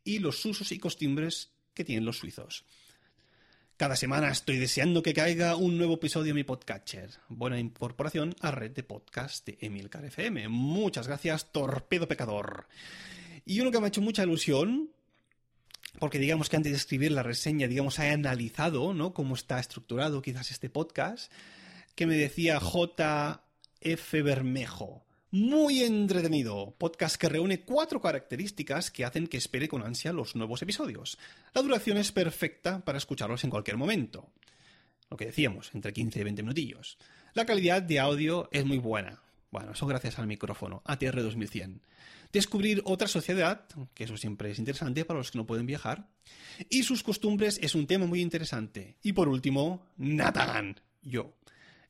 y 0.04 0.18
los 0.18 0.44
usos 0.44 0.70
y 0.72 0.78
costumbres 0.78 1.52
que 1.72 1.84
tienen 1.84 2.04
los 2.04 2.18
suizos. 2.18 2.66
Cada 3.78 3.96
semana 3.96 4.28
estoy 4.28 4.58
deseando 4.58 5.02
que 5.02 5.14
caiga 5.14 5.56
un 5.56 5.78
nuevo 5.78 5.94
episodio 5.94 6.32
en 6.32 6.36
mi 6.36 6.44
podcatcher. 6.44 7.12
Buena 7.30 7.58
incorporación 7.58 8.36
a 8.40 8.50
red 8.50 8.72
de 8.72 8.82
podcast 8.82 9.46
de 9.46 9.56
Emilcar 9.62 10.04
FM. 10.04 10.48
Muchas 10.48 11.06
gracias, 11.06 11.50
Torpedo 11.50 12.08
Pecador. 12.08 12.68
Y 13.46 13.60
uno 13.60 13.70
que 13.70 13.78
me 13.78 13.86
ha 13.86 13.88
hecho 13.88 14.02
mucha 14.02 14.24
ilusión, 14.24 14.90
porque 15.98 16.18
digamos 16.18 16.50
que 16.50 16.56
antes 16.56 16.72
de 16.72 16.76
escribir 16.76 17.12
la 17.12 17.22
reseña, 17.22 17.68
digamos, 17.68 17.98
he 17.98 18.10
analizado, 18.10 18.92
¿no? 18.92 19.14
Cómo 19.14 19.34
está 19.34 19.58
estructurado 19.58 20.20
quizás 20.20 20.50
este 20.50 20.68
podcast 20.68 21.32
que 21.98 22.06
me 22.06 22.16
decía 22.16 22.60
JF 22.60 24.12
Bermejo. 24.22 25.04
Muy 25.32 25.82
entretenido, 25.82 26.76
podcast 26.78 27.16
que 27.16 27.28
reúne 27.28 27.64
cuatro 27.64 28.00
características 28.00 28.92
que 28.92 29.04
hacen 29.04 29.26
que 29.26 29.36
espere 29.36 29.66
con 29.66 29.82
ansia 29.82 30.12
los 30.12 30.36
nuevos 30.36 30.62
episodios. 30.62 31.18
La 31.52 31.60
duración 31.60 31.96
es 31.96 32.12
perfecta 32.12 32.84
para 32.84 32.98
escucharlos 32.98 33.42
en 33.42 33.50
cualquier 33.50 33.78
momento. 33.78 34.30
Lo 35.10 35.16
que 35.16 35.26
decíamos, 35.26 35.72
entre 35.74 35.92
15 35.92 36.20
y 36.20 36.22
20 36.22 36.42
minutillos. 36.44 36.98
La 37.34 37.44
calidad 37.44 37.82
de 37.82 37.98
audio 37.98 38.48
es 38.52 38.64
muy 38.64 38.78
buena. 38.78 39.20
Bueno, 39.50 39.72
eso 39.72 39.84
gracias 39.88 40.20
al 40.20 40.28
micrófono, 40.28 40.82
ATR 40.84 41.20
2100. 41.20 41.82
Descubrir 42.32 42.80
otra 42.84 43.08
sociedad, 43.08 43.64
que 43.94 44.04
eso 44.04 44.16
siempre 44.16 44.52
es 44.52 44.60
interesante 44.60 45.04
para 45.04 45.18
los 45.18 45.32
que 45.32 45.38
no 45.38 45.46
pueden 45.46 45.66
viajar. 45.66 46.06
Y 46.70 46.84
sus 46.84 47.02
costumbres 47.02 47.58
es 47.60 47.74
un 47.74 47.88
tema 47.88 48.06
muy 48.06 48.20
interesante. 48.20 48.98
Y 49.02 49.14
por 49.14 49.28
último, 49.28 49.84
Nathan, 49.96 50.80
yo. 51.02 51.34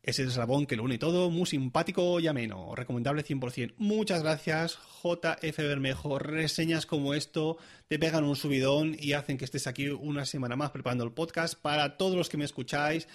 Ese 0.09 0.23
eslabón 0.23 0.65
que 0.65 0.75
lo 0.75 0.85
une 0.85 0.97
todo, 0.97 1.29
muy 1.29 1.45
simpático 1.45 2.19
y 2.19 2.29
ameno. 2.29 2.75
Recomendable 2.75 3.23
100%. 3.23 3.75
Muchas 3.77 4.23
gracias, 4.23 4.79
JF 5.03 5.59
Bermejo. 5.59 6.19
Reseñas 6.19 6.87
como 6.87 7.13
esto 7.13 7.59
te 7.89 7.99
pegan 7.99 8.25
un 8.25 8.35
subidón 8.35 8.97
y 8.99 9.13
hacen 9.13 9.37
que 9.37 9.45
estés 9.45 9.67
aquí 9.67 9.91
una 9.91 10.25
semana 10.25 10.57
más 10.57 10.71
preparando 10.71 11.05
el 11.05 11.13
podcast 11.13 11.61
para 11.61 11.99
todos 11.99 12.17
los 12.17 12.31
que 12.31 12.39
me 12.39 12.47
escucháis, 12.47 13.07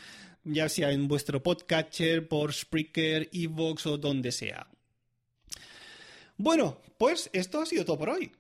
ya 0.43 0.69
sea 0.69 0.91
en 0.91 1.07
vuestro 1.07 1.41
podcatcher, 1.41 2.27
por 2.27 2.53
Spreaker, 2.53 3.27
Evox 3.33 3.88
o 3.88 3.97
donde 3.97 4.31
sea. 4.31 4.68
Bueno, 6.37 6.77
pues 7.00 7.31
esto 7.33 7.59
ha 7.59 7.65
sido 7.65 7.85
todo 7.85 7.98
por 7.98 8.09
hoy. 8.09 8.31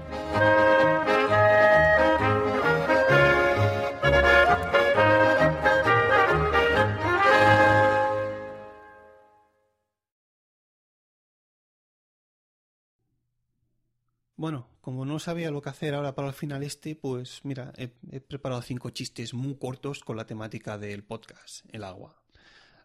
Bueno, 14.46 14.68
como 14.82 15.06
no 15.06 15.18
sabía 15.18 15.50
lo 15.50 15.60
que 15.60 15.70
hacer 15.70 15.96
ahora 15.96 16.14
para 16.14 16.28
el 16.28 16.36
final 16.36 16.62
este, 16.62 16.96
pues 16.96 17.40
mira, 17.44 17.74
he, 17.78 17.88
preparado 18.20 18.62
cinco 18.62 18.92
chistes 18.92 19.34
muy 19.34 19.56
cortos 19.56 20.02
con 20.02 20.18
la 20.18 20.28
temática 20.28 20.78
del 20.78 21.04
podcast, 21.04 21.66
el 21.72 21.84
agua. 21.84 22.22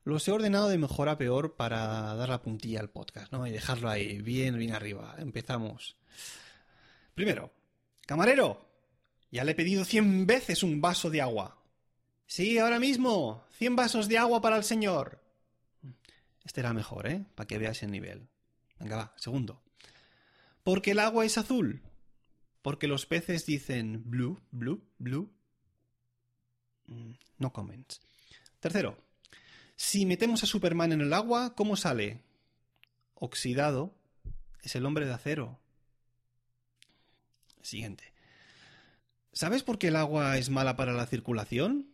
Los 0.04 0.26
he 0.26 0.32
ordenado 0.32 0.70
de 0.70 0.78
mejor 0.78 1.10
a 1.10 1.18
peor 1.18 1.56
para 1.56 2.14
dar 2.14 2.30
la 2.30 2.40
puntilla 2.40 2.80
al 2.80 2.88
podcast, 2.88 3.30
¿no? 3.30 3.46
Y 3.46 3.50
dejarlo 3.50 3.90
ahí, 3.90 4.22
bien, 4.22 4.56
bien 4.56 4.72
arriba. 4.72 5.16
Empezamos. 5.18 5.98
Primero, 7.14 7.52
camarero, 8.06 8.66
ya 9.30 9.44
le 9.44 9.52
he 9.52 9.54
pedido 9.54 9.84
cien 9.84 10.26
veces 10.26 10.62
un 10.62 10.80
vaso 10.80 11.10
de 11.10 11.20
agua. 11.20 11.62
Sí, 12.24 12.56
ahora 12.56 12.78
mismo, 12.78 13.44
cien 13.50 13.76
vasos 13.76 14.08
de 14.08 14.16
agua 14.16 14.40
para 14.40 14.56
el 14.56 14.64
señor. 14.64 15.20
Este 16.42 16.60
era 16.60 16.72
mejor, 16.72 17.06
¿eh? 17.06 17.22
Para 17.34 17.46
que 17.46 17.58
veas 17.58 17.82
el 17.82 17.90
nivel. 17.90 18.30
Venga, 18.78 18.96
va, 18.96 19.14
segundo. 19.18 19.60
Porque 20.62 20.92
el 20.92 20.98
agua 20.98 21.24
es 21.24 21.38
azul. 21.38 21.82
Porque 22.62 22.86
los 22.86 23.06
peces 23.06 23.46
dicen 23.46 24.02
blue, 24.04 24.40
blue, 24.50 24.82
blue. 24.98 25.32
Mm, 26.86 27.12
no 27.38 27.52
comments. 27.52 28.00
Tercero. 28.60 28.98
Si 29.76 30.04
metemos 30.04 30.42
a 30.42 30.46
Superman 30.46 30.92
en 30.92 31.00
el 31.00 31.12
agua, 31.12 31.54
¿cómo 31.54 31.76
sale? 31.76 32.20
Oxidado. 33.14 33.94
Es 34.62 34.76
el 34.76 34.84
hombre 34.84 35.06
de 35.06 35.14
acero. 35.14 35.58
Siguiente. 37.62 38.12
¿Sabes 39.32 39.62
por 39.62 39.78
qué 39.78 39.88
el 39.88 39.96
agua 39.96 40.36
es 40.36 40.50
mala 40.50 40.76
para 40.76 40.92
la 40.92 41.06
circulación? 41.06 41.88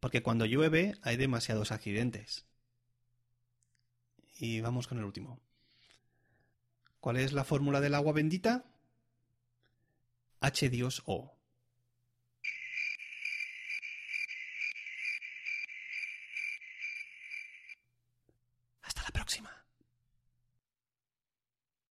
Porque 0.00 0.22
cuando 0.22 0.46
llueve 0.46 0.96
hay 1.02 1.16
demasiados 1.16 1.70
accidentes. 1.72 2.46
Y 4.38 4.60
vamos 4.60 4.88
con 4.88 4.98
el 4.98 5.04
último. 5.04 5.38
¿Cuál 7.00 7.16
es 7.16 7.32
la 7.32 7.44
fórmula 7.44 7.80
del 7.80 7.94
agua 7.94 8.12
bendita? 8.12 8.64
H 10.40 10.70
O. 11.06 11.39